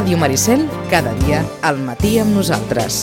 [0.00, 3.02] Ràdio Maricel, cada dia al matí amb nosaltres.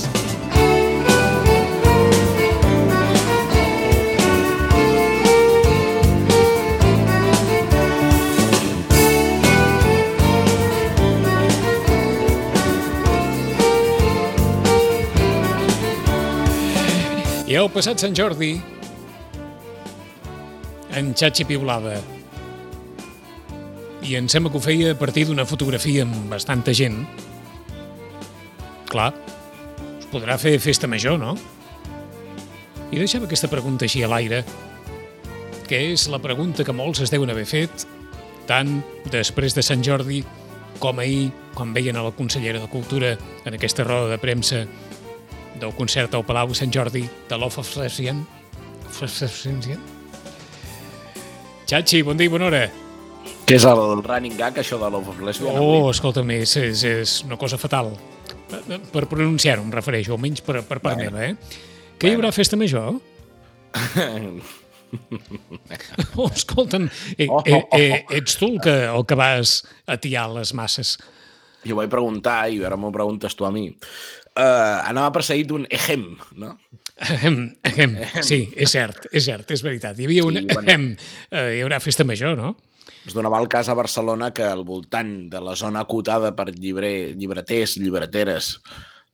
[17.45, 18.55] I el passat Sant Jordi,
[20.97, 22.16] en Xachi piulava.
[24.05, 27.01] I em sembla que ho feia a partir d'una fotografia amb bastanta gent.
[28.87, 29.11] Clar,
[29.97, 31.35] us podrà fer festa major, no?
[32.91, 34.43] I deixava aquesta pregunta així a l'aire,
[35.67, 37.87] que és la pregunta que molts es deuen haver fet,
[38.47, 38.77] tant
[39.11, 40.21] després de Sant Jordi
[40.79, 44.63] com ahir, quan veien a la consellera de Cultura en aquesta roda de premsa
[45.59, 48.25] del concert al Palau Sant Jordi de Love of Lesbian.
[51.67, 52.86] Xachi, bon dia i bona hora.
[53.47, 55.55] Què és el running gag, això de Love of Lesbian?
[55.61, 57.93] Oh, escolta'm, és, és, és una cosa fatal.
[58.91, 61.13] Per pronunciar-ho em refereixo, almenys per, per part Bueno.
[61.15, 61.61] meva, eh?
[61.97, 62.97] Que hi haurà festa major?
[66.15, 66.85] Oh, escolta'm,
[67.17, 69.57] eh, Oh, eh, eh, ets tu el que, el que vas
[69.91, 70.93] atiar les masses.
[71.67, 73.65] Jo vaig preguntar, i ara m'ho preguntes tu a mi.
[74.37, 76.05] Uh, anava precedit d'un ehem,
[76.39, 76.53] no?
[77.03, 77.97] Ahem, ahem.
[78.23, 79.99] Sí, és cert, és cert, és veritat.
[79.99, 80.95] Hi havia un Sí, bueno.
[81.35, 82.55] Eh, hi haurà festa major, no?
[83.07, 87.13] Es donava el cas a Barcelona que al voltant de la zona acotada per llibre,
[87.15, 88.57] llibreters, llibreteres,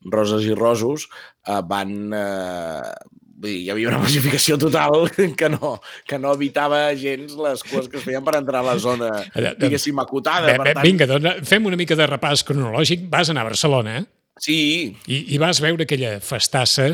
[0.04, 1.08] roses i rosos,
[1.48, 1.94] uh, van...
[2.12, 5.08] Uh, vull dir, hi havia una pacificació total
[5.38, 5.74] que no,
[6.08, 9.54] que no evitava gens les coses que es feien per entrar a la zona, Eh,
[9.58, 10.46] diguéssim, acotada.
[10.46, 13.08] Bé, Per bé, tant, vinga, doncs fem una mica de repàs cronològic.
[13.10, 14.04] Vas anar a Barcelona eh?
[14.40, 14.58] Sí,
[15.06, 16.88] i, i vas veure aquella festassa,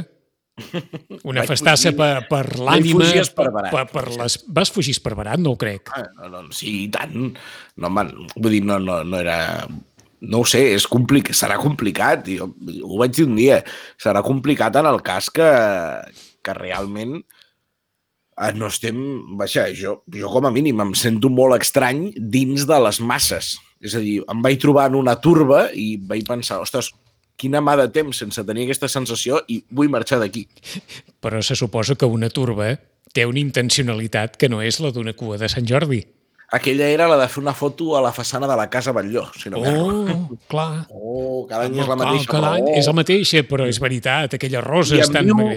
[1.28, 3.04] una festassa per, per l'ànima...
[3.04, 3.72] fugir esparverat.
[3.74, 4.38] Per, per les...
[4.48, 5.40] Vas fugir esparverat?
[5.42, 5.92] No ho crec.
[5.96, 7.32] Ah, No, no, sí, i tant.
[7.80, 9.38] No, man, vull dir, no, no, no era...
[10.20, 12.26] No ho sé, és complicat, serà complicat.
[12.28, 12.50] Jo,
[12.84, 13.62] ho vaig dir un dia.
[14.00, 15.48] Serà complicat en el cas que,
[16.44, 19.00] que realment eh, no estem...
[19.40, 23.54] Vaja, jo, jo com a mínim em sento molt estrany dins de les masses.
[23.80, 26.92] És a dir, em vaig trobar en una turba i vaig pensar, ostres,
[27.40, 30.46] quina mà de temps sense tenir aquesta sensació i vull marxar d'aquí.
[31.24, 32.74] Però se suposa que una turba
[33.16, 36.02] té una intencionalitat que no és la d'una cua de Sant Jordi.
[36.52, 39.52] Aquella era la de fer una foto a la façana de la Casa Batlló, si
[39.52, 39.60] no.
[39.62, 40.86] Oh, clar.
[40.90, 42.30] Oh, cada any és la Clar, mateixa.
[42.32, 42.78] cada any raó.
[42.80, 45.30] és la mateixa, però és veritat, aquelles I roses en tan...
[45.30, 45.52] viu,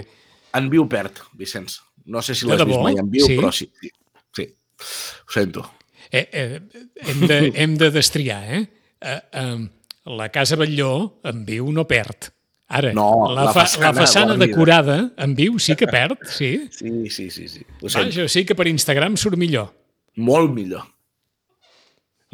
[0.54, 1.80] en viu perd, Vicenç.
[2.06, 3.38] No sé si l'has vist mai en viu, Sí?
[3.40, 3.66] però sí.
[3.80, 3.90] sí.
[4.34, 4.46] Sí,
[5.26, 5.64] ho sento.
[6.10, 6.60] Eh, eh,
[7.10, 8.62] hem, de, hem de destriar, eh?
[9.00, 9.68] eh, eh
[10.04, 12.30] la Casa Batlló en viu no perd.
[12.74, 16.68] Ara, No, la, la fa, façana, la façana decorada en viu sí que perd, sí.
[16.72, 17.48] Sí, sí, sí.
[17.48, 17.66] sí.
[17.82, 17.88] Ho.
[17.88, 19.68] Vaja, sí que per Instagram surt millor.
[20.16, 20.86] Molt millor.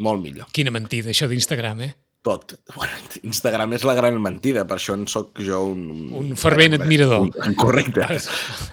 [0.01, 0.47] Molt millor.
[0.55, 1.91] Quina mentida, això d'Instagram, eh?
[2.25, 2.53] Tot.
[2.75, 2.93] Bueno,
[3.25, 6.11] Instagram és la gran mentida, per això en sóc jo un...
[6.19, 7.27] Un fervent admirador.
[7.27, 8.05] Un, correcte.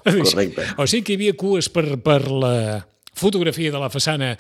[0.05, 0.67] Correcte.
[0.77, 2.55] O sigui que hi havia cues per, per la
[3.17, 4.35] fotografia de la façana.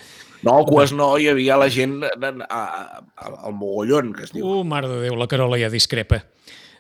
[0.47, 4.47] No, cues no, hi havia la gent al mogollon, que es diu.
[4.47, 6.21] Uh, mare de Déu, la Carola ja discrepa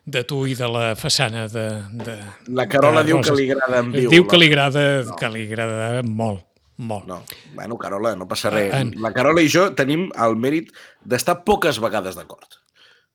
[0.08, 1.64] de tu i de la façana de...
[2.04, 2.14] de
[2.54, 4.10] La Carola de diu que li agrada en viu.
[4.12, 4.84] Diu que li agrada,
[5.18, 6.44] que li agrada molt,
[6.78, 7.04] molt.
[7.10, 7.18] No,
[7.56, 8.72] bueno, Carola, no passa res.
[8.78, 10.70] En- La Carola i jo tenim el mèrit
[11.04, 12.56] d'estar poques vegades d'acord.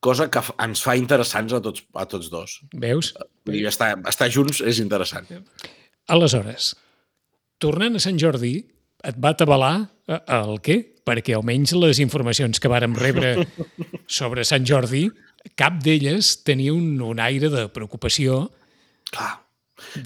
[0.04, 2.58] Cosa que ens fa interessants a tots, a tots dos.
[2.76, 3.14] Veus?
[3.48, 5.26] Vull dir, estar, estar junts és interessant.
[6.12, 6.74] Aleshores,
[7.58, 8.58] tornant a Sant Jordi,
[9.08, 9.74] et va atabalar
[10.08, 10.80] eh, el què?
[11.04, 13.36] Perquè almenys les informacions que vàrem rebre
[14.18, 15.06] sobre Sant Jordi,
[15.58, 18.46] cap d'elles tenia un, un aire de preocupació
[19.12, 19.34] Clar.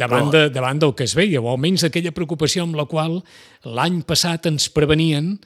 [0.01, 3.21] davant, de, davant del que es veia, o almenys aquella preocupació amb la qual
[3.63, 5.37] l'any passat ens prevenien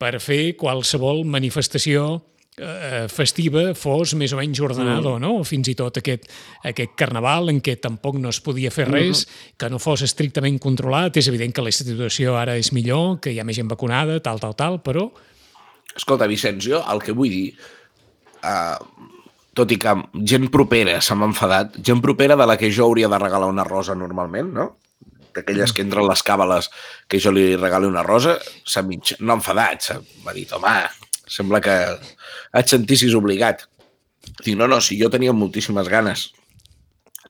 [0.00, 2.22] per fer qualsevol manifestació
[3.12, 6.24] festiva fos més o menys ordenada o no, fins i tot aquest,
[6.64, 9.26] aquest carnaval en què tampoc no es podia fer res,
[9.60, 11.16] que no fos estrictament controlat.
[11.20, 14.40] És evident que la situació ara és millor, que hi ha més gent vacunada, tal,
[14.40, 15.10] tal, tal, però
[15.96, 17.54] Escolta, Vicenç, jo el que vull dir,
[18.44, 18.76] uh,
[19.56, 19.94] tot i que
[20.28, 23.64] gent propera se m'ha enfadat, gent propera de la que jo hauria de regalar una
[23.64, 24.66] rosa normalment, no?
[25.36, 26.68] D'aquelles que entren les càbales
[27.08, 29.14] que jo li regali una rosa, s'ha mig...
[29.20, 30.00] no enfadat, s'ha-
[30.36, 30.76] dit, home,
[31.26, 31.74] sembla que
[32.56, 33.66] et sentissis obligat.
[34.42, 36.30] Dic, no, no, si jo tenia moltíssimes ganes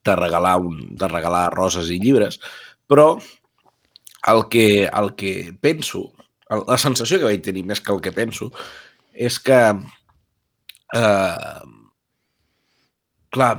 [0.07, 2.39] de regalar, un, de regalar roses i llibres,
[2.87, 3.17] però
[4.33, 6.11] el que, el que penso,
[6.51, 8.51] la sensació que vaig tenir més que el que penso,
[9.13, 9.61] és que,
[10.95, 11.61] eh,
[13.35, 13.55] clar,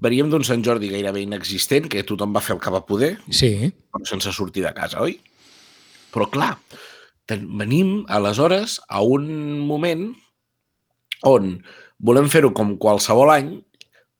[0.00, 3.52] veníem d'un Sant Jordi gairebé inexistent, que tothom va fer el que va poder, sí,
[3.90, 5.18] però sense sortir de casa, oi?
[6.10, 6.54] Però clar,
[7.38, 9.28] venim aleshores a un
[9.68, 10.10] moment
[11.26, 11.58] on
[12.00, 13.50] volem fer-ho com qualsevol any,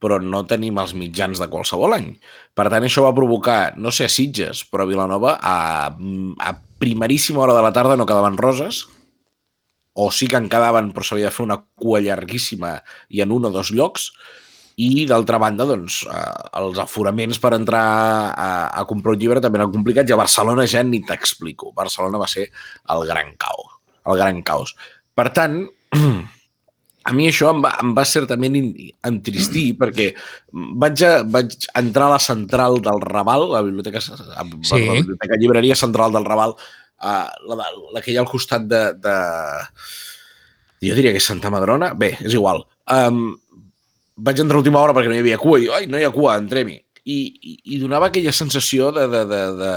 [0.00, 2.14] però no tenim els mitjans de qualsevol any.
[2.56, 7.42] Per tant, això va provocar, no sé a Sitges, però a Vilanova, a, a primeríssima
[7.44, 8.86] hora de la tarda no quedaven roses,
[9.92, 12.78] o sí que en quedaven, però s'havia de fer una cua llarguíssima
[13.12, 14.10] i en un o dos llocs,
[14.80, 17.84] i d'altra banda, doncs, eh, els aforaments per entrar
[18.32, 18.50] a,
[18.80, 21.74] a comprar un llibre també eren complicats i a Barcelona ja ni t'explico.
[21.76, 22.46] Barcelona va ser
[22.94, 23.78] el gran caos.
[24.08, 24.74] El gran caos.
[25.16, 25.58] Per tant,
[27.10, 28.56] a mi això em va, em va certament
[29.08, 30.10] entristir perquè
[30.52, 34.14] vaig, a, vaig entrar a la central del Raval, la biblioteca, sí.
[34.30, 38.84] la biblioteca llibreria central del Raval, uh, la, la que hi ha al costat de,
[39.00, 39.18] de...
[40.80, 41.92] Jo diria que és Santa Madrona.
[41.92, 42.62] Bé, és igual.
[42.88, 43.34] Um,
[44.26, 46.14] vaig entrar a última hora perquè no hi havia cua i ai, no hi ha
[46.14, 46.78] cua, entrem-hi.
[47.00, 49.74] I, i, I donava aquella sensació de, de, de, de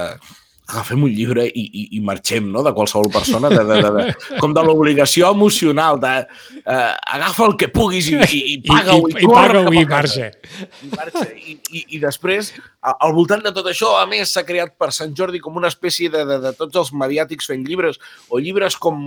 [0.67, 4.37] agafem un llibre i, i, i marxem, no?, de qualsevol persona, de, de, de, de,
[4.39, 9.11] com de l'obligació emocional, de uh, agafa el que puguis i, i, i paga-ho i,
[9.11, 10.29] i, i, i paga-ho i marxa.
[10.31, 11.25] I, marxa.
[11.35, 12.53] I, i, I després,
[12.93, 16.11] al voltant de tot això, a més, s'ha creat per Sant Jordi com una espècie
[16.13, 17.99] de, de, de tots els mediàtics fent llibres,
[18.31, 19.01] o llibres com,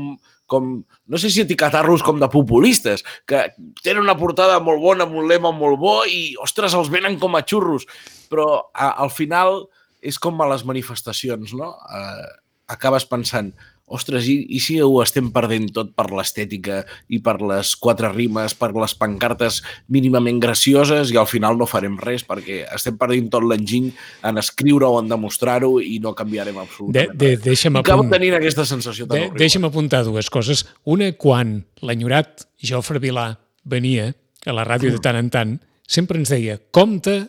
[0.51, 3.47] com, no sé si etiquetar-los com de populistes, que
[3.81, 7.35] tenen una portada molt bona, amb un lema molt bo i, ostres, els venen com
[7.35, 7.89] a xurros.
[8.29, 9.65] Però a, al final
[10.07, 11.73] és com a les manifestacions, no?
[11.91, 12.29] Eh,
[12.73, 13.53] acabes pensant,
[13.87, 16.81] ostres, i, i si ho estem perdent tot per l'estètica
[17.15, 19.61] i per les quatre rimes, per les pancartes
[19.93, 23.93] mínimament gracioses i al final no farem res perquè estem perdent tot l'enginy
[24.27, 27.87] en escriure o en demostrar-ho i no canviarem absolutament de, de, deixa'm res.
[27.87, 30.67] Acabo tenint aquesta sensació de, Deixa'm apuntar dues coses.
[30.91, 33.31] Una, quan l'enyorat Jofre Vilà
[33.63, 34.11] venia
[34.47, 35.57] a la ràdio de tant en tant,
[35.87, 37.21] sempre ens deia, compte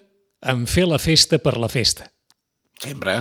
[0.41, 2.09] en fer la festa per la festa.
[2.81, 3.19] Sempre.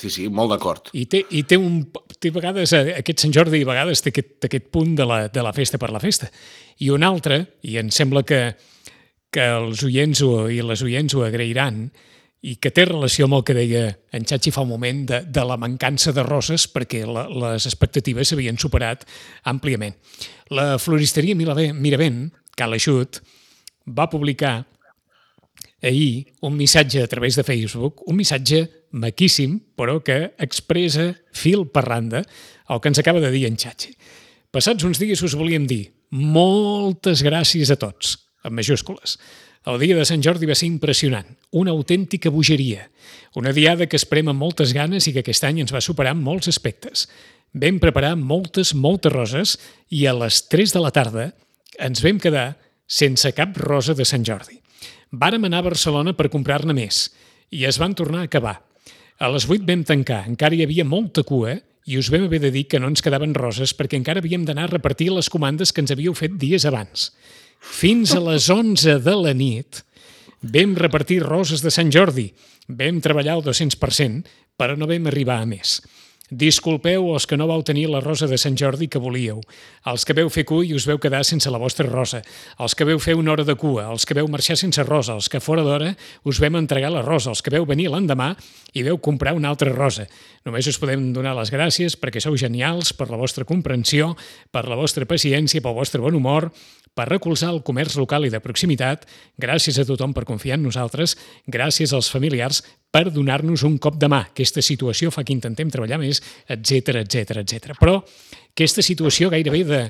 [0.00, 0.90] Sí, sí, molt d'acord.
[0.96, 1.84] I té, i té un...
[2.24, 5.42] Té vegades, eh, aquest Sant Jordi, a vegades té aquest, aquest punt de la, de
[5.44, 6.30] la festa per la festa.
[6.82, 8.40] I un altre, i em sembla que,
[9.34, 11.84] que els oients ho, i les oients ho agrairan,
[12.44, 15.44] i que té relació amb el que deia en Xachi fa un moment de, de
[15.48, 19.06] la mancança de roses perquè la, les expectatives s'havien superat
[19.48, 19.96] àmpliament.
[20.52, 22.26] La floristeria Miravent,
[22.58, 23.22] Cal Aixut,
[23.88, 24.58] va publicar
[25.88, 31.84] ahir un missatge a través de Facebook, un missatge maquíssim, però que expressa fil per
[31.88, 32.22] randa
[32.68, 33.92] el que ens acaba de dir en Xatxi.
[34.54, 38.16] Passats uns dies us volíem dir moltes gràcies a tots,
[38.46, 39.18] amb majúscules.
[39.64, 41.26] El dia de Sant Jordi va ser impressionant,
[41.56, 42.84] una autèntica bogeria,
[43.34, 46.20] una diada que esperem amb moltes ganes i que aquest any ens va superar en
[46.22, 47.08] molts aspectes.
[47.54, 49.56] Vam preparar moltes, moltes roses
[49.88, 51.30] i a les 3 de la tarda
[51.80, 52.52] ens vam quedar
[52.86, 54.60] sense cap rosa de Sant Jordi.
[55.14, 57.06] Vàrem anar a Barcelona per comprar-ne més
[57.54, 58.56] i es van tornar a acabar.
[59.22, 61.54] A les 8 vam tancar, encara hi havia molta cua
[61.86, 64.66] i us vam haver de dir que no ens quedaven roses perquè encara havíem d'anar
[64.66, 67.12] a repartir les comandes que ens havíeu fet dies abans.
[67.60, 69.84] Fins a les 11 de la nit
[70.42, 72.26] vam repartir roses de Sant Jordi,
[72.68, 74.24] vam treballar al 200%,
[74.58, 75.78] però no vam arribar a més.
[76.34, 79.38] Disculpeu els que no vau tenir la rosa de Sant Jordi que volíeu,
[79.86, 82.24] els que veu fer cua i us veu quedar sense la vostra rosa,
[82.58, 85.28] els que veu fer una hora de cua, els que veu marxar sense rosa, els
[85.30, 85.92] que fora d'hora
[86.26, 88.32] us vam entregar la rosa, els que veu venir l'endemà
[88.74, 90.08] i veu comprar una altra rosa.
[90.42, 94.16] Només us podem donar les gràcies perquè sou genials, per la vostra comprensió,
[94.50, 96.50] per la vostra paciència, pel vostre bon humor,
[96.94, 99.06] per recolzar el comerç local i de proximitat,
[99.38, 101.14] gràcies a tothom per confiar en nosaltres,
[101.46, 102.64] gràcies als familiars
[102.94, 104.22] per donar-nos un cop de mà.
[104.30, 107.78] Aquesta situació fa que intentem treballar més, etc etc etc.
[107.80, 107.98] Però
[108.54, 109.80] aquesta situació gairebé de,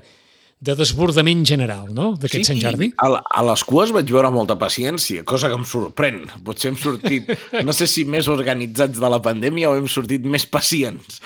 [0.65, 2.89] de desbordament general, no?, d'aquest sí, Sant Jordi.
[3.05, 6.23] A, a les cues vaig veure molta paciència, cosa que em sorprèn.
[6.47, 7.29] Potser hem sortit,
[7.67, 11.21] no sé si més organitzats de la pandèmia o hem sortit més pacients.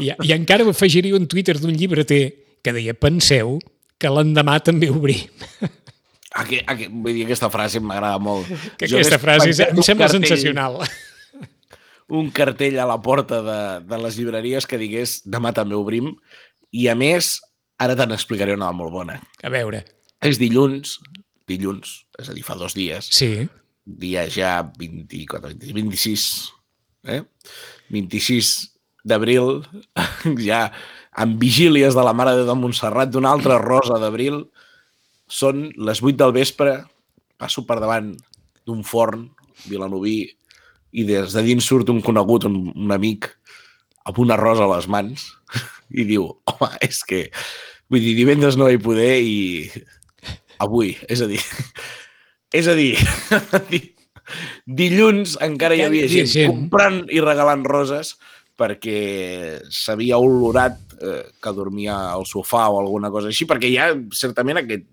[0.00, 2.24] I, i encara afegiria un Twitter d'un llibreter
[2.64, 3.60] que deia, penseu
[4.00, 5.30] que l'endemà també obrim.
[6.34, 8.48] Aquest, aquest, vull dir, aquesta frase m'agrada molt.
[8.78, 10.80] Que jo aquesta frase em sembla cartell, sensacional.
[12.20, 16.10] Un cartell a la porta de, de les llibreries que digués demà també obrim
[16.74, 17.38] i a més,
[17.80, 19.20] ara te n'explicaré una molt bona.
[19.46, 19.84] A veure.
[20.24, 20.98] És dilluns,
[21.48, 23.08] dilluns, és a dir, fa dos dies.
[23.14, 23.46] Sí.
[23.84, 26.26] Dia ja 24, 26,
[27.14, 27.22] eh?
[27.94, 28.52] 26
[29.04, 29.62] d'abril,
[30.48, 30.66] ja
[31.14, 34.42] amb vigílies de la Mare de Montserrat d'una altra rosa d'abril,
[35.30, 36.76] són les 8 del vespre,
[37.40, 38.12] passo per davant
[38.64, 39.28] d'un forn
[39.68, 40.18] vilanoví
[40.94, 43.28] i des de dins surt un conegut, un, un amic,
[44.04, 45.26] amb una rosa a les mans
[46.00, 47.26] i diu, home, és que
[47.90, 49.38] vull dir, divendres no hi poder i
[50.62, 51.40] avui, és a dir,
[52.60, 52.94] és a dir,
[54.80, 56.52] dilluns encara hi havia gent, gent.
[56.52, 58.14] comprant i regalant roses
[58.54, 64.62] perquè s'havia olorat eh, que dormia al sofà o alguna cosa així, perquè ja certament
[64.62, 64.86] aquest,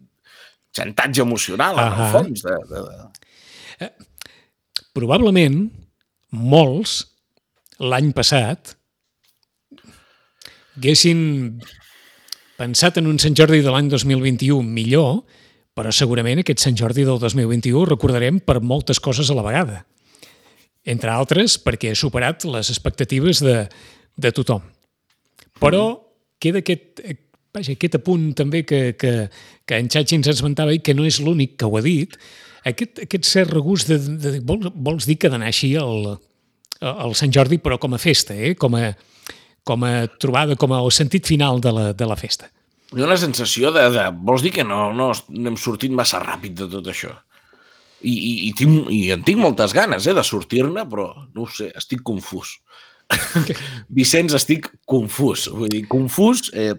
[0.76, 2.44] xantatge emocional, en el fons.
[2.46, 3.90] De, de, de...
[4.96, 5.64] Probablement,
[6.32, 6.98] molts,
[7.82, 8.76] l'any passat,
[10.78, 11.22] haguessin
[12.62, 15.24] pensat en un Sant Jordi de l'any 2021 millor,
[15.78, 19.82] però segurament aquest Sant Jordi del 2021 el recordarem per moltes coses a la vegada.
[20.86, 23.66] Entre altres, perquè ha superat les expectatives de,
[24.18, 24.64] de tothom.
[25.62, 25.84] Però
[26.42, 27.18] queda aquest, eh,
[27.56, 29.14] vaja, aquest apunt també que, que,
[29.68, 32.16] que en Xachi ens esmentava i que no és l'únic que ho ha dit,
[32.68, 36.16] aquest, aquest cert regust de, de, de vols, vols dir que d'anar així al,
[36.82, 38.54] al Sant Jordi, però com a festa, eh?
[38.60, 38.92] com, a,
[39.68, 42.52] com a trobada, com a el sentit final de la, de la festa.
[42.92, 44.08] Ha una sensació de, de...
[44.28, 47.14] Vols dir que no, no n'hem sortit massa ràpid de tot això?
[48.02, 51.70] I, i, i, tinc, i en tinc moltes ganes eh, de sortir-ne, però no sé,
[51.78, 52.58] estic confús.
[53.96, 55.48] Vicenç, estic confús.
[55.54, 56.74] Vull dir, confús, eh,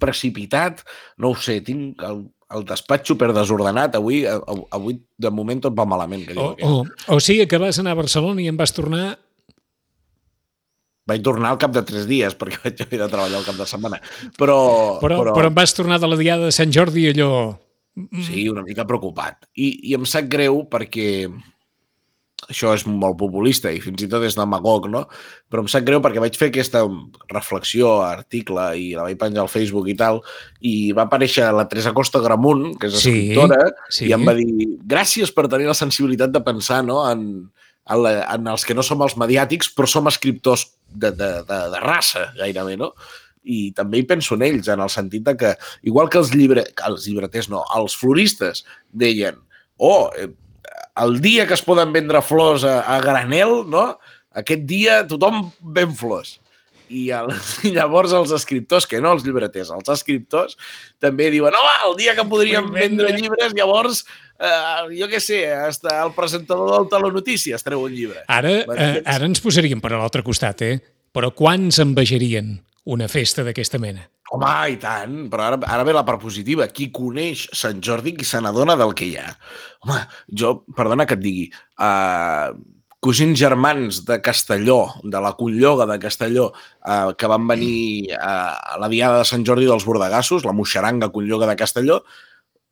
[0.00, 0.82] precipitat,
[1.18, 2.22] no ho sé, tinc el,
[2.54, 3.96] el despatx super desordenat.
[3.98, 6.26] Avui, avui, de moment, tot va malament.
[6.28, 9.18] Que O, o, o sigui que vas anar a Barcelona i en vas tornar...
[11.08, 13.66] Vaig tornar al cap de tres dies, perquè vaig haver de treballar al cap de
[13.68, 14.00] setmana.
[14.36, 14.58] Però,
[15.00, 17.30] Però, però, però en vas tornar de la diada de Sant Jordi allò...
[18.22, 19.48] Sí, una mica preocupat.
[19.58, 21.26] I, I em sap greu perquè
[22.48, 25.04] això és molt populista i fins i tot és demagog, no?
[25.52, 26.80] Però em sap greu perquè vaig fer aquesta
[27.32, 30.22] reflexió, article, i la vaig penjar al Facebook i tal,
[30.64, 34.08] i va aparèixer la Teresa Costa Gramunt, que és Sí, escriptora, sí.
[34.08, 34.48] i em va dir
[34.88, 37.22] gràcies per tenir la sensibilitat de pensar no, en,
[37.84, 41.62] en, la, en els que no som els mediàtics, però som escriptors de, de, de,
[41.76, 42.94] de raça, gairebé, no?
[43.48, 45.54] i també hi penso en ells, en el sentit de que,
[45.88, 49.38] igual que els, llibre, els llibreters, no, els floristes deien,
[49.78, 50.28] oh, eh,
[51.04, 53.92] el dia que es poden vendre flors a, a granel, no?
[54.38, 56.38] aquest dia tothom ven flors.
[56.88, 57.32] I, el,
[57.68, 60.56] I llavors els escriptors, que no els llibreters, els escriptors
[61.02, 64.04] també diuen, oh, el dia que podríem vendre vendre." llibres, llavors,
[64.40, 68.24] eh, jo què sé, hasta el presentador del Telenotícies treu un llibre.
[68.26, 70.78] Ara, eh, ara ens posaríem per a l'altre costat, eh?
[71.12, 72.56] Però quants envejarien
[72.88, 74.06] una festa d'aquesta mena?
[74.34, 76.66] Home, i tant, però ara, ara ve la part positiva.
[76.68, 79.30] Qui coneix Sant Jordi, qui se n'adona del que hi ha.
[79.86, 80.02] Home,
[80.42, 81.46] jo, perdona que et digui,
[81.80, 82.52] uh,
[83.00, 86.50] cosins germans de Castelló, de la Colloga de Castelló,
[86.84, 91.12] uh, que van venir uh, a la diada de Sant Jordi dels Bordegassos, la moixaranga
[91.14, 92.02] Colloga de Castelló,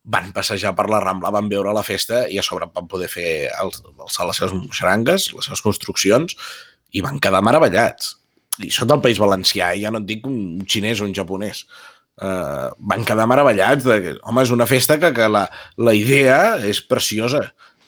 [0.06, 3.48] van passejar per la Rambla, van veure la festa i a sobre van poder fer
[3.62, 6.36] els, els, les seves moixarangues, les seves construccions,
[6.94, 8.14] i van quedar meravellats.
[8.64, 11.66] I són del País Valencià, ja no et dic un xinès o un japonès.
[12.16, 13.84] Uh, van quedar meravellats.
[13.84, 15.46] De, home, és una festa que, que la,
[15.76, 17.42] la idea és preciosa.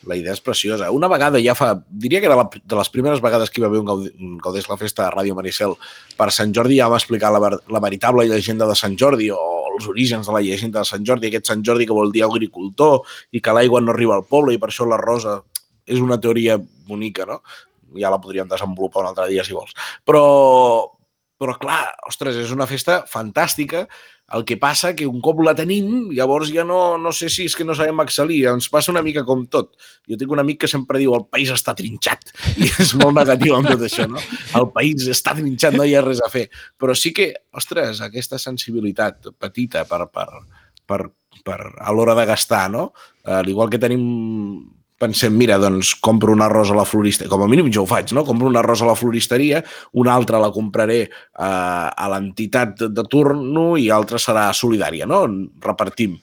[0.09, 0.91] La idea és preciosa.
[0.95, 1.73] Una vegada ja fa...
[1.89, 4.13] Diria que era la, de les primeres vegades que hi va haver un, Gaudí,
[4.45, 5.75] Gaudés la Festa a Ràdio Maricel
[6.19, 9.41] per Sant Jordi ja va explicar la, la veritable llegenda de Sant Jordi o
[9.79, 13.01] els orígens de la llegenda de Sant Jordi, aquest Sant Jordi que vol dir agricultor
[13.33, 15.41] i que l'aigua no arriba al poble i per això la rosa
[15.89, 16.59] és una teoria
[16.89, 17.41] bonica, no?
[17.97, 19.75] Ja la podríem desenvolupar un altre dia, si vols.
[20.07, 20.23] Però,
[21.39, 23.87] però clar, ostres, és una festa fantàstica.
[24.37, 27.55] El que passa que un cop la tenim, llavors ja no, no sé si és
[27.57, 28.43] que no sabem excel·lir.
[28.51, 29.71] Ens passa una mica com tot.
[30.05, 33.57] Jo tinc un amic que sempre diu el país està trinxat i és molt negatiu
[33.57, 34.21] amb tot això, no?
[34.59, 36.45] El país està trinxat, no hi ha res a fer.
[36.77, 40.29] Però sí que, ostres, aquesta sensibilitat petita per, per,
[40.85, 41.07] per,
[41.47, 42.91] per a l'hora de gastar, no?
[43.25, 44.05] Al igual que tenim
[44.99, 48.13] pensem, mira, doncs compro un arròs a la floristeria, com a mínim jo ho faig,
[48.17, 48.27] no?
[48.27, 49.63] Compro un arròs a la floristeria,
[50.03, 55.25] una altra la compraré eh, a l'entitat de, de turno i altra serà solidària, no?
[55.63, 56.19] Repartim.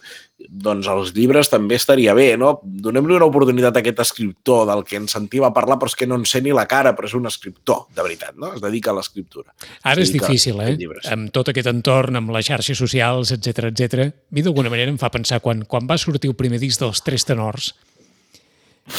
[0.46, 2.51] Doncs els llibres també estaria bé, no?
[2.62, 6.05] Donem-li una oportunitat a aquest escriptor del que ens sentim a parlar, però és que
[6.05, 8.51] no en sé ni la cara, però és un escriptor, de veritat, no?
[8.53, 9.55] Es dedica a l'escriptura.
[9.88, 10.75] Ara és difícil, eh?
[11.15, 14.12] Amb tot aquest entorn, amb les xarxes socials, etc etc.
[14.12, 17.01] A mi d'alguna manera em fa pensar quan, quan va sortir el primer disc dels
[17.08, 17.72] Tres Tenors,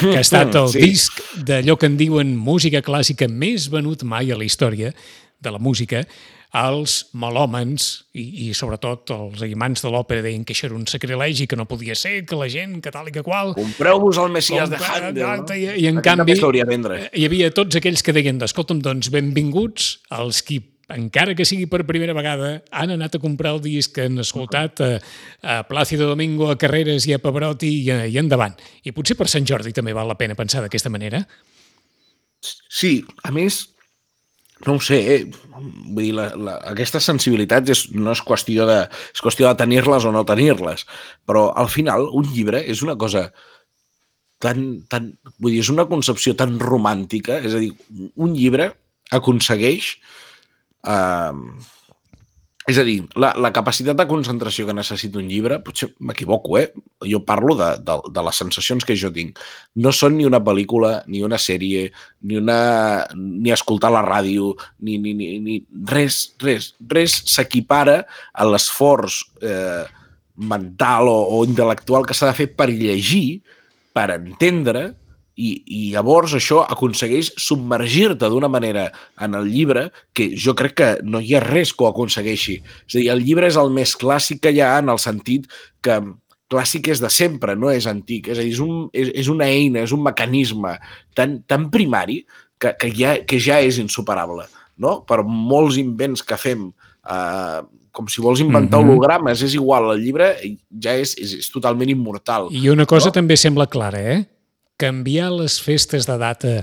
[0.00, 0.80] que ha estat el Sí.
[0.80, 4.92] disc d'allò que en diuen música clàssica més venut mai a la història
[5.40, 6.06] de la música,
[6.56, 11.46] els melòmens i, i sobretot els imants de l'òpera deien que això era un sacrilegi,
[11.46, 13.52] que no podia ser, que la gent, que tal i que qual...
[13.58, 15.54] Compreu-vos el Messias de Handel, no?
[15.54, 19.98] I, i en Aquest canvi eh, hi havia tots aquells que deien, escolta'm, doncs benvinguts
[20.16, 20.62] els qui
[20.92, 24.80] encara que sigui per primera vegada, han anat a comprar el disc que han escoltat
[24.84, 24.90] a,
[25.42, 28.54] a Plàcido Domingo, a Carreras i a Pavarotti i, a- i endavant.
[28.86, 31.24] I potser per Sant Jordi també val la pena pensar d'aquesta manera.
[32.70, 33.64] Sí, a més,
[34.66, 35.18] no ho sé, eh?
[35.56, 38.78] vull dir, la, la, aquestes sensibilitats és, no és qüestió de,
[39.14, 40.86] és qüestió de tenir-les o no tenir-les,
[41.26, 43.26] però al final un llibre és una cosa
[44.38, 47.72] tan, tan, vull dir, és una concepció tan romàntica, és a dir,
[48.14, 48.70] un llibre
[49.16, 50.25] aconsegueix eh,
[52.66, 56.72] És a dir, la, la capacitat de concentració que necessita un llibre, potser m'equivoco, eh?
[57.06, 59.38] Jo parlo de, de, de les sensacions que jo tinc.
[59.78, 61.84] No són ni una pel·lícula, ni una sèrie,
[62.26, 62.58] ni, una,
[63.14, 65.60] ni escoltar la ràdio, ni, ni, ni, ni
[65.92, 66.72] res, res.
[66.90, 68.00] Res s'equipara
[68.34, 69.86] a l'esforç eh,
[70.34, 73.44] mental o, o intel·lectual que s'ha de fer per llegir,
[73.94, 74.88] per entendre,
[75.36, 78.86] i, i llavors això aconsegueix submergir-te d'una manera
[79.20, 82.56] en el llibre que jo crec que no hi ha res que ho aconsegueixi.
[82.88, 85.48] És a dir, el llibre és el més clàssic que hi ha en el sentit
[85.84, 86.00] que
[86.52, 88.30] clàssic és de sempre, no és antic.
[88.32, 90.76] És a dir, és, un, és, és una eina, és un mecanisme
[91.16, 92.22] tan, tan primari
[92.58, 94.46] que, que, ja, que ja és insuperable.
[94.80, 95.00] No?
[95.08, 96.70] Per molts invents que fem,
[97.08, 97.60] eh,
[97.96, 98.90] com si vols inventar mm -hmm.
[98.90, 100.32] hologrames, és igual, el llibre
[100.80, 102.48] ja és, és, és totalment immortal.
[102.52, 103.12] I una cosa no?
[103.12, 104.24] també sembla clara, eh?
[104.76, 106.54] Canviar les festes de data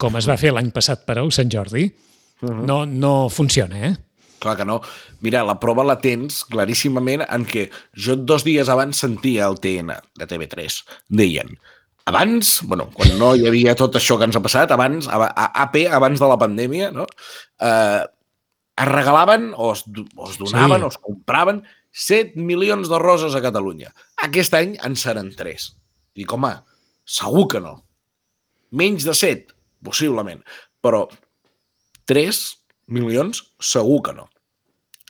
[0.00, 2.64] com es va fer l'any passat per al Sant Jordi uh -huh.
[2.66, 3.94] no, no funciona, eh?
[4.38, 4.82] Clar que no.
[5.20, 9.94] Mira, la prova la tens claríssimament en què jo dos dies abans sentia el TN
[10.18, 10.84] de TV3.
[11.08, 11.58] Deien,
[12.04, 15.86] abans, bueno, quan no hi havia tot això que ens ha passat, abans, a AP,
[15.88, 17.06] abans de la pandèmia, no?
[17.60, 18.04] eh,
[18.76, 19.84] es regalaven o es,
[20.16, 20.84] o es donaven sí.
[20.84, 21.62] o es compraven
[21.92, 23.94] 7 milions de roses a Catalunya.
[24.26, 25.68] Aquest any en seran 3.
[26.18, 26.52] Dic, home,
[27.04, 27.76] Segur que no.
[28.74, 30.40] Menys de 7, possiblement.
[30.82, 31.04] Però
[32.10, 32.40] 3
[32.94, 34.28] milions, segur que no.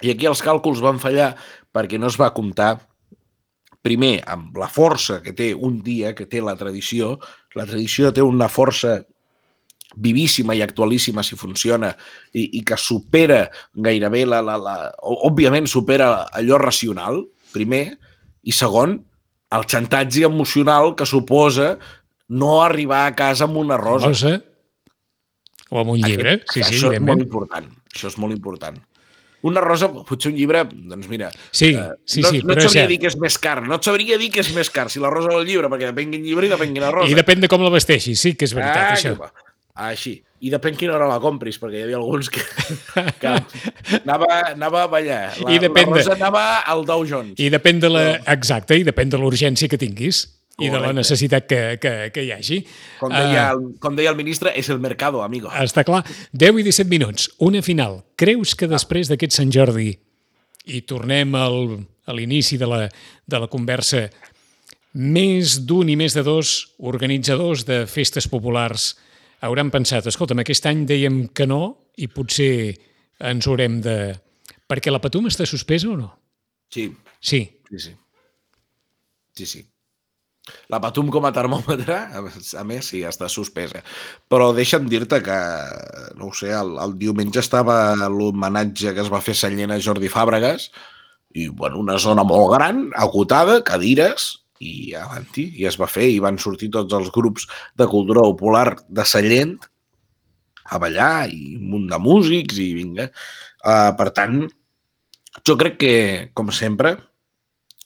[0.02, 1.32] I aquí els càlculs van fallar
[1.74, 2.76] perquè no es va comptar
[3.84, 7.18] primer amb la força que té un dia, que té la tradició.
[7.54, 8.98] La tradició té una força
[9.94, 11.92] vivíssima i actualíssima si funciona
[12.32, 14.76] i, i que supera gairebé la, la, la...
[15.28, 17.22] Òbviament supera allò racional,
[17.54, 17.84] primer,
[18.42, 18.98] i segon,
[19.58, 21.74] el xantatge emocional que suposa
[22.28, 24.10] no arribar a casa amb una rosa.
[24.12, 24.34] Rosa?
[25.70, 28.76] O amb un llibre, Aquest, sí, sí, Això és molt important, això és molt important.
[29.44, 31.28] Una rosa, potser un llibre, doncs mira...
[31.52, 32.40] Sí, eh, sí, no, sí.
[32.46, 34.70] No et sabria dir que és més car, no et sabria dir que és més
[34.72, 37.10] car si la rosa o el llibre, perquè depèn quin llibre i depèn quina rosa.
[37.12, 39.44] I depèn de com la vesteixis, sí que és veritat, ah, això.
[39.90, 40.14] Així.
[40.44, 42.42] I depèn quina hora la compris, perquè hi havia alguns que,
[43.22, 43.34] que
[44.02, 45.22] anava, anava a ballar.
[45.40, 46.20] La, I depèn la Rosa de...
[46.20, 47.38] anava al Dow Jones.
[47.40, 48.06] I depèn de la...
[48.34, 50.26] Exacte, i depèn de l'urgència que tinguis.
[50.54, 50.70] Correcte.
[50.70, 52.60] i de la necessitat que, que, que hi hagi.
[53.00, 55.50] Com deia, uh, el, com deia el ministre, és el mercado, amigo.
[55.50, 56.04] Està clar.
[56.30, 58.04] 10 i 17 minuts, una final.
[58.14, 59.88] Creus que després d'aquest Sant Jordi,
[60.70, 61.58] i tornem al,
[62.06, 64.04] a l'inici de, la, de la conversa,
[64.94, 68.92] més d'un i més de dos organitzadors de festes populars
[69.44, 71.62] hauran pensat, escolta'm, aquest any dèiem que no
[72.00, 72.74] i potser
[73.24, 73.98] ens haurem de...
[74.70, 76.08] Perquè la Patum està suspesa o no?
[76.72, 76.88] Sí.
[77.20, 77.44] Sí.
[77.68, 77.94] Sí, sí.
[79.34, 79.62] Sí, sí.
[80.68, 83.80] La Patum com a termòmetre, a més, sí, està suspesa.
[84.28, 85.38] Però deixa'm dir-te que,
[86.18, 87.78] no ho sé, el, el diumenge estava
[88.12, 90.68] l'homenatge que es va fer a Sallent a Jordi Fàbregas
[91.32, 96.20] i, bueno, una zona molt gran, acotada, cadires, i avanti, i es va fer, i
[96.22, 99.56] van sortir tots els grups de cultura popular de Sallent
[100.64, 103.10] a ballar, i un munt de músics, i vinga.
[103.64, 104.44] Uh, per tant,
[105.44, 105.94] jo crec que,
[106.36, 106.96] com sempre,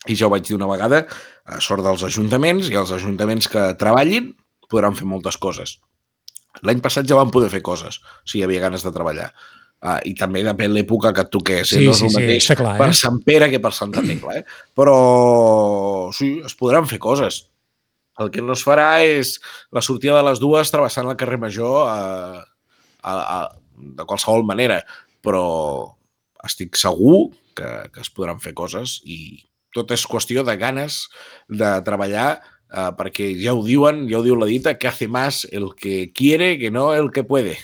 [0.07, 3.71] i ja ho vaig dir una vegada, uh, sort dels ajuntaments, i els ajuntaments que
[3.81, 4.33] treballin
[4.71, 5.79] podran fer moltes coses.
[6.67, 9.33] L'any passat ja van poder fer coses, si hi havia ganes de treballar.
[9.79, 11.69] Uh, I també depèn l'època que et toqués.
[11.71, 11.85] Sí, eh?
[11.87, 12.97] no és sí, el mateix sí, clar, per eh?
[12.99, 14.41] Sant Pere que per Santa Tecla.
[14.41, 14.43] Eh?
[14.75, 14.97] Però
[16.17, 17.45] sí, es podran fer coses.
[18.19, 19.37] El que no es farà és
[19.71, 22.43] la sortida de les dues travessant el carrer Major a,
[23.07, 23.39] a, a,
[23.79, 24.81] de qualsevol manera.
[25.23, 25.45] Però
[26.43, 31.05] estic segur que, que es podran fer coses i tot és qüestió de ganes
[31.47, 32.29] de treballar
[32.73, 36.13] eh, perquè ja ho diuen, ja ho diu la dita, que hace más el que
[36.13, 37.59] quiere que no el que puede.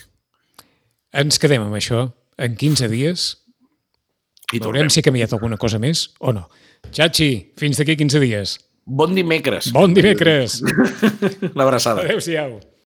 [1.15, 2.09] Ens quedem amb això.
[2.35, 3.25] En 15 dies
[4.53, 6.45] i veurem si ha canviat alguna cosa més o no.
[6.91, 8.57] Xachi, fins d'aquí 15 dies.
[8.85, 9.71] Bon dimecres.
[9.73, 10.59] Bon dimecres.
[11.57, 12.03] L'abraçada.
[12.03, 12.59] Adéu-siau.